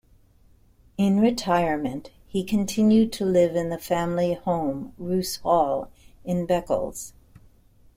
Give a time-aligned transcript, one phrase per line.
[0.97, 5.91] In retirement he continued to live in the family home, Roos Hall
[6.25, 7.13] in Beccles.